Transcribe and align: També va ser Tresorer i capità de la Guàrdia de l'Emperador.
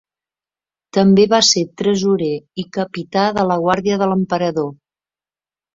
També 0.97 1.25
va 1.33 1.41
ser 1.51 1.63
Tresorer 1.83 2.31
i 2.65 2.67
capità 2.81 3.29
de 3.39 3.47
la 3.53 3.61
Guàrdia 3.67 4.03
de 4.05 4.11
l'Emperador. 4.15 4.71